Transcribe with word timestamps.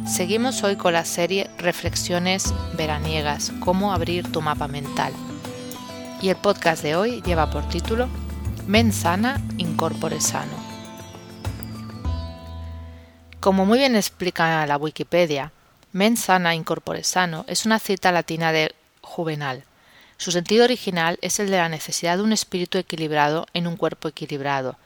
Seguimos 0.08 0.64
hoy 0.64 0.78
con 0.78 0.94
la 0.94 1.04
serie 1.04 1.50
Reflexiones 1.58 2.54
veraniegas, 2.78 3.52
cómo 3.60 3.92
abrir 3.92 4.32
tu 4.32 4.42
mapa 4.42 4.70
mental. 4.70 5.12
Y 6.22 6.30
el 6.30 6.38
podcast 6.38 6.84
de 6.84 6.96
hoy 6.96 7.22
lleva 7.24 7.52
por 7.52 7.68
título 7.68 8.08
Men 8.66 8.94
sana, 8.94 9.42
incorpore 9.58 10.22
sano. 10.22 10.67
Como 13.40 13.68
muy 13.68 13.78
bien 13.78 13.96
explica 13.96 14.66
la 14.66 14.78
Wikipedia, 14.78 15.52
mens 15.92 16.22
sana 16.22 16.56
incorpore 16.56 17.04
sano 17.04 17.46
es 17.48 17.68
una 17.68 17.78
cita 17.78 18.12
latina 18.12 18.52
de 18.52 18.74
Juvenal. 19.02 19.64
Su 20.18 20.32
sentido 20.32 20.64
original 20.64 21.20
es 21.22 21.40
el 21.40 21.52
de 21.52 21.58
la 21.58 21.70
necesidad 21.70 22.18
de 22.18 22.24
un 22.24 22.34
espíritu 22.34 22.80
equilibrado 22.80 23.46
en 23.54 23.68
un 23.68 23.78
cuerpo 23.78 24.08
equilibrado. 24.08 24.78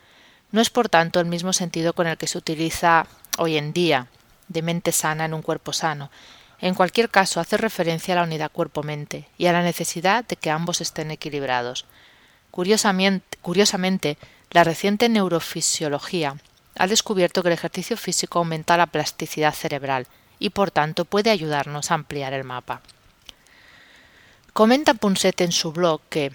No 0.52 0.60
es 0.60 0.70
por 0.70 0.90
tanto 0.90 1.22
el 1.22 1.28
mismo 1.28 1.54
sentido 1.54 1.94
con 1.94 2.08
el 2.08 2.18
que 2.18 2.28
se 2.28 2.38
utiliza 2.38 3.08
hoy 3.38 3.56
en 3.56 3.72
día, 3.72 4.08
de 4.50 4.62
mente 4.62 4.92
sana 4.92 5.24
en 5.24 5.34
un 5.34 5.42
cuerpo 5.42 5.72
sano. 5.72 6.12
En 6.60 6.76
cualquier 6.76 7.10
caso, 7.10 7.40
hace 7.40 7.56
referencia 7.56 8.14
a 8.14 8.18
la 8.18 8.24
unidad 8.24 8.52
cuerpo-mente 8.52 9.30
y 9.38 9.46
a 9.46 9.54
la 9.54 9.64
necesidad 9.64 10.26
de 10.26 10.36
que 10.36 10.52
ambos 10.52 10.82
estén 10.82 11.10
equilibrados. 11.10 11.86
Curiosamente, 12.52 13.38
curiosamente 13.42 14.18
la 14.52 14.66
reciente 14.66 15.08
neurofisiología 15.08 16.36
ha 16.78 16.88
descubierto 16.88 17.42
que 17.44 17.50
el 17.50 17.54
ejercicio 17.54 17.98
físico 17.98 18.40
aumenta 18.40 18.78
la 18.78 18.88
plasticidad 18.88 19.54
cerebral 19.54 20.08
y 20.40 20.50
por 20.50 20.72
tanto 20.72 21.06
puede 21.06 21.30
ayudarnos 21.30 21.92
a 21.92 21.96
ampliar 21.96 22.34
el 22.34 22.44
mapa. 22.44 22.82
Comenta 24.54 24.94
Punset 24.94 25.40
en 25.42 25.52
su 25.52 25.72
blog 25.72 26.02
que 26.10 26.32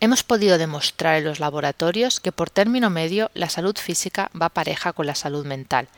hemos 0.00 0.22
podido 0.22 0.58
demostrar 0.58 1.16
en 1.16 1.24
los 1.24 1.40
laboratorios 1.40 2.20
que 2.20 2.32
por 2.32 2.50
término 2.50 2.90
medio 2.90 3.30
la 3.34 3.48
salud 3.48 3.76
física 3.76 4.30
va 4.40 4.48
pareja 4.48 4.92
con 4.92 5.06
la 5.06 5.14
salud 5.14 5.44
mental. 5.44 5.88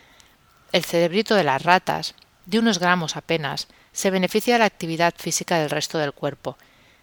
El 0.73 0.85
cerebrito 0.85 1.35
de 1.35 1.45
las 1.45 1.63
ratas, 1.63 2.15
de 2.47 2.59
unos 2.59 2.79
gramos 2.79 3.17
apenas, 3.17 3.69
se 3.93 4.11
beneficia 4.11 4.55
de 4.55 4.59
la 4.61 4.65
actividad 4.65 5.15
física 5.17 5.59
del 5.59 5.71
resto 5.71 5.99
del 5.99 6.13
cuerpo. 6.13 6.57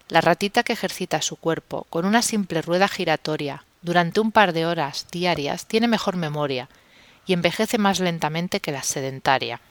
La 0.09 0.19
ratita 0.19 0.63
que 0.63 0.73
ejercita 0.73 1.21
su 1.21 1.37
cuerpo 1.37 1.87
con 1.89 2.05
una 2.05 2.21
simple 2.21 2.61
rueda 2.61 2.89
giratoria 2.89 3.63
durante 3.81 4.19
un 4.19 4.31
par 4.31 4.53
de 4.53 4.65
horas 4.65 5.07
diarias 5.11 5.65
tiene 5.65 5.87
mejor 5.87 6.15
memoria 6.15 6.69
y 7.25 7.33
envejece 7.33 7.77
más 7.77 7.99
lentamente 7.99 8.59
que 8.59 8.71
la 8.71 8.83
sedentaria. 8.83 9.61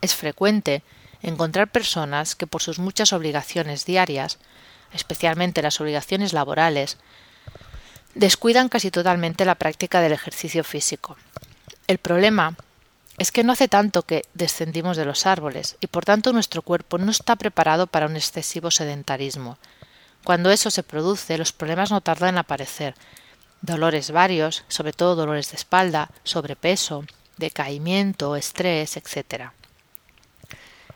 Es 0.00 0.14
frecuente 0.14 0.82
encontrar 1.22 1.68
personas 1.68 2.34
que 2.34 2.46
por 2.46 2.62
sus 2.62 2.78
muchas 2.78 3.12
obligaciones 3.12 3.86
diarias, 3.86 4.38
especialmente 4.92 5.62
las 5.62 5.80
obligaciones 5.80 6.32
laborales, 6.32 6.98
descuidan 8.14 8.68
casi 8.68 8.90
totalmente 8.90 9.44
la 9.44 9.54
práctica 9.54 10.00
del 10.00 10.12
ejercicio 10.12 10.62
físico. 10.64 11.16
El 11.86 11.98
problema 11.98 12.56
es 13.18 13.30
que 13.30 13.44
no 13.44 13.52
hace 13.52 13.68
tanto 13.68 14.02
que 14.02 14.24
descendimos 14.34 14.96
de 14.96 15.04
los 15.04 15.26
árboles 15.26 15.76
y 15.80 15.86
por 15.86 16.04
tanto 16.04 16.32
nuestro 16.32 16.62
cuerpo 16.62 16.98
no 16.98 17.10
está 17.10 17.36
preparado 17.36 17.86
para 17.86 18.06
un 18.06 18.16
excesivo 18.16 18.70
sedentarismo. 18.70 19.58
Cuando 20.24 20.50
eso 20.50 20.70
se 20.70 20.82
produce, 20.82 21.36
los 21.36 21.52
problemas 21.52 21.90
no 21.90 22.00
tardan 22.00 22.30
en 22.30 22.38
aparecer. 22.38 22.94
Dolores 23.60 24.10
varios, 24.10 24.64
sobre 24.68 24.94
todo 24.94 25.16
dolores 25.16 25.50
de 25.50 25.56
espalda, 25.56 26.10
sobrepeso, 26.24 27.04
decaimiento, 27.36 28.34
estrés, 28.34 28.96
etc. 28.96 29.50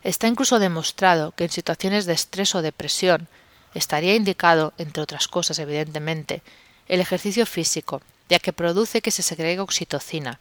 Está 0.03 0.29
incluso 0.29 0.59
demostrado 0.59 1.33
que 1.33 1.45
en 1.45 1.51
situaciones 1.51 2.07
de 2.07 2.15
estrés 2.15 2.55
o 2.55 2.63
depresión 2.63 3.29
estaría 3.75 4.15
indicado, 4.15 4.73
entre 4.79 5.03
otras 5.03 5.29
cosas 5.29 5.59
evidentemente, 5.59 6.43
el 6.89 7.01
ejercicio 7.01 7.45
físico, 7.45 8.01
ya 8.31 8.39
que 8.39 8.55
produce 8.55 9.03
que 9.03 9.11
se 9.11 9.23
segregue 9.23 9.61
oxitocina, 9.61 10.41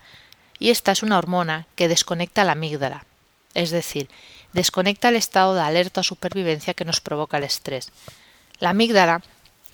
y 0.59 0.69
esta 0.69 0.93
es 0.93 1.03
una 1.03 1.17
hormona 1.17 1.67
que 1.75 1.89
desconecta 1.89 2.45
la 2.45 2.53
amígdala, 2.53 3.05
es 3.53 3.69
decir, 3.69 4.09
desconecta 4.53 5.09
el 5.09 5.17
estado 5.17 5.55
de 5.55 5.61
alerta 5.61 6.01
o 6.01 6.03
supervivencia 6.03 6.73
que 6.73 6.85
nos 6.85 7.01
provoca 7.01 7.37
el 7.37 7.43
estrés, 7.43 7.91
la 8.59 8.71
amígdala 8.71 9.21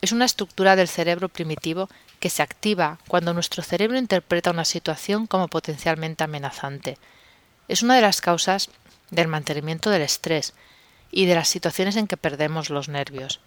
es 0.01 0.11
una 0.11 0.25
estructura 0.25 0.75
del 0.75 0.89
cerebro 0.89 1.29
primitivo 1.29 1.89
que 2.19 2.29
se 2.29 2.43
activa 2.43 2.99
cuando 3.07 3.33
nuestro 3.33 3.63
cerebro 3.63 3.97
interpreta 3.97 4.51
una 4.51 4.65
situación 4.65 5.27
como 5.27 5.47
potencialmente 5.47 6.23
amenazante. 6.23 6.97
Es 7.69 7.83
una 7.83 7.95
de 7.95 8.01
las 8.01 8.19
causas 8.19 8.69
del 9.11 9.29
mantenimiento 9.29 9.89
del 9.89 10.01
estrés 10.01 10.53
y 11.11 11.25
de 11.25 11.35
las 11.35 11.47
situaciones 11.47 11.95
en 11.95 12.07
que 12.07 12.17
perdemos 12.17 12.69
los 12.69 12.89
nervios. 12.89 13.39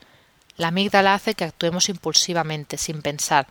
La 0.56 0.68
amígdala 0.68 1.12
hace 1.12 1.34
que 1.34 1.44
actuemos 1.44 1.90
impulsivamente, 1.90 2.78
sin 2.78 3.02
pensar. 3.02 3.46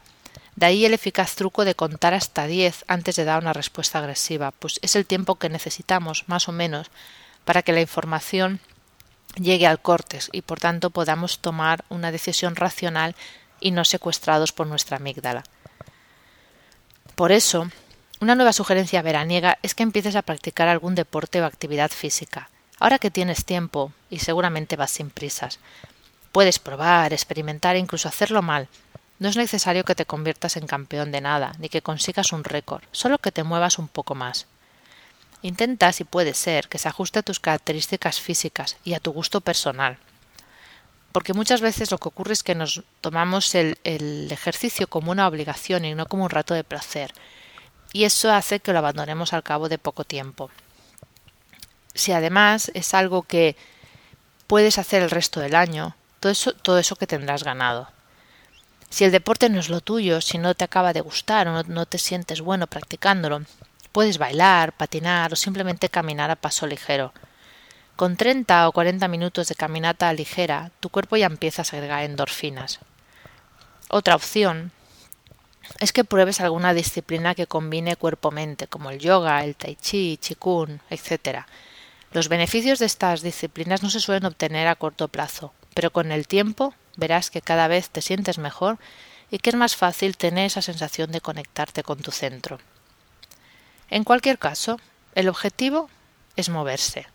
De 0.56 0.66
ahí 0.66 0.85
el 0.85 0.94
eficaz 0.94 1.35
truco 1.35 1.66
de 1.66 1.75
contar 1.75 2.13
hasta 2.13 2.47
diez 2.47 2.84
antes 2.88 3.16
de 3.16 3.25
dar 3.25 3.41
una 3.41 3.53
respuesta 3.53 4.00
agresiva, 4.00 4.52
pues 4.52 4.79
es 4.81 4.96
el 4.96 5.06
tiempo 5.06 5.35
que 5.35 5.50
necesitamos, 5.50 6.23
más 6.28 6.47
o 6.47 6.52
menos, 6.52 6.90
para 7.44 7.62
que 7.62 7.73
la 7.73 7.81
información 7.81 8.59
llegue 9.35 9.68
al 9.68 9.81
cortes 9.81 10.29
y 10.31 10.41
por 10.41 10.59
tanto 10.59 10.90
podamos 10.90 11.40
tomar 11.40 11.85
una 11.90 12.12
decisión 12.12 12.56
racional 12.56 13.16
y 13.59 13.72
no 13.72 13.85
secuestrados 13.85 14.51
por 14.51 14.68
nuestra 14.68 14.97
amígdala. 14.97 15.44
Por 17.16 17.31
eso, 17.31 17.69
una 18.19 18.35
nueva 18.35 18.53
sugerencia 18.53 19.01
veraniega 19.01 19.57
es 19.62 19.75
que 19.75 19.84
empieces 19.84 20.16
a 20.16 20.22
practicar 20.22 20.68
algún 20.68 20.96
deporte 20.96 21.41
o 21.41 21.46
actividad 21.46 21.91
física. 21.91 22.50
Ahora 22.79 23.00
que 23.00 23.12
tienes 23.12 23.46
tiempo 23.46 23.94
y 24.09 24.19
seguramente 24.19 24.75
vas 24.75 24.91
sin 24.91 25.09
prisas, 25.09 25.59
puedes 26.31 26.59
probar, 26.59 27.13
experimentar 27.13 27.75
e 27.75 27.79
incluso 27.79 28.09
hacerlo 28.09 28.41
mal. 28.41 28.67
No 29.19 29.29
es 29.29 29.38
necesario 29.38 29.85
que 29.85 29.96
te 29.96 30.06
conviertas 30.06 30.57
en 30.57 30.67
campeón 30.67 31.13
de 31.13 31.22
nada, 31.22 31.53
ni 31.59 31.69
que 31.69 31.81
consigas 31.81 32.34
un 32.34 32.44
récord, 32.44 32.84
solo 32.91 33.17
que 33.17 33.31
te 33.31 33.44
muevas 33.44 33.79
un 33.79 33.88
poco 33.88 34.16
más. 34.16 34.46
Intenta, 35.46 35.94
si 35.94 36.06
puede 36.06 36.34
ser, 36.34 36.68
que 36.68 36.80
se 36.80 36.88
ajuste 36.88 37.20
a 37.20 37.22
tus 37.22 37.40
características 37.40 38.20
físicas 38.20 38.78
y 38.84 38.96
a 38.96 39.00
tu 39.00 39.12
gusto 39.14 39.42
personal. 39.42 40.00
Porque 41.12 41.36
muchas 41.36 41.62
veces 41.62 41.92
lo 41.92 42.00
que 42.00 42.08
ocurre 42.08 42.34
es 42.34 42.42
que 42.42 42.56
nos 42.56 42.82
tomamos 43.00 43.54
el, 43.54 43.78
ejercicio 44.32 44.88
como 44.88 45.12
una 45.12 45.28
obligación 45.28 45.86
y 45.86 45.94
no 45.94 46.08
como 46.08 46.24
un 46.24 46.32
rato 46.32 46.56
de 46.56 46.64
placer. 46.64 47.14
Y 47.94 48.06
eso 48.06 48.34
hace 48.34 48.60
que 48.60 48.74
lo 48.74 48.80
abandonemos 48.80 49.34
al 49.34 49.44
cabo 49.44 49.70
de 49.70 49.78
poco 49.78 50.04
tiempo. 50.04 50.50
Si 51.94 52.12
además 52.12 52.72
es 52.74 52.96
algo 52.96 53.22
que 53.22 53.56
puedes 54.48 54.80
hacer 54.80 55.04
el 55.04 55.12
resto 55.12 55.42
del 55.42 55.54
año, 55.54 55.96
todo 56.64 56.80
eso, 56.80 56.96
que 56.96 57.06
tendrás 57.06 57.44
ganado. 57.44 57.88
Si 58.90 59.04
el 59.04 59.12
deporte 59.12 59.50
no 59.50 59.60
es 59.60 59.70
lo 59.70 59.82
tuyo, 59.82 60.22
si 60.22 60.40
no 60.40 60.56
te 60.56 60.64
acaba 60.64 60.92
de 60.92 61.02
gustar 61.02 61.48
o 61.48 61.62
no 61.62 61.86
te 61.86 62.00
sientes 62.00 62.42
bueno 62.42 62.66
practicándolo, 62.66 63.44
Puedes 63.96 64.18
bailar, 64.18 64.74
patinar 64.74 65.32
o 65.32 65.38
simplemente 65.40 65.88
caminar 65.88 66.28
a 66.30 66.36
paso 66.36 66.68
ligero. 66.68 67.14
Con 67.96 68.18
30 68.18 68.68
o 68.68 68.74
40 68.76 69.08
minutos 69.08 69.48
de 69.48 69.56
caminata 69.56 70.12
ligera, 70.12 70.76
tu 70.82 70.90
cuerpo 70.90 71.16
ya 71.16 71.28
empieza 71.28 71.62
a 71.62 71.72
segregar 71.72 72.04
endorfinas. 72.04 72.80
Otra 73.88 74.16
opción 74.16 74.74
es 75.80 75.94
que 75.94 76.04
pruebes 76.04 76.42
alguna 76.42 76.74
disciplina 76.74 77.36
que 77.36 77.48
combine 77.48 77.96
cuerpo-mente, 77.96 78.68
como 78.68 78.92
el 78.92 79.00
yoga, 79.00 79.42
el 79.46 79.56
tai 79.56 79.78
chi, 79.78 80.20
qigong, 80.20 80.82
etc. 80.90 81.48
Los 82.12 82.28
beneficios 82.28 82.80
de 82.80 82.88
estas 82.88 83.22
disciplinas 83.22 83.82
no 83.82 83.90
se 83.90 84.02
suelen 84.02 84.26
obtener 84.26 84.68
a 84.68 84.76
corto 84.76 85.08
plazo, 85.08 85.54
pero 85.74 85.92
con 85.92 86.12
el 86.12 86.28
tiempo 86.28 86.74
verás 86.98 87.32
que 87.32 87.42
cada 87.42 87.70
vez 87.70 87.90
te 87.92 88.02
sientes 88.02 88.40
mejor 88.40 88.78
y 89.32 89.40
que 89.40 89.52
es 89.52 89.56
más 89.56 89.78
fácil 89.78 90.18
tener 90.18 90.48
esa 90.48 90.62
sensación 90.62 91.14
de 91.14 91.22
conectarte 91.22 91.82
con 91.82 92.00
tu 92.00 92.12
centro. 92.12 92.60
En 93.90 94.03
cualquier 94.03 94.40
caso, 94.40 94.79
el 95.14 95.29
objetivo 95.29 95.90
es 96.35 96.49
moverse. 96.49 97.08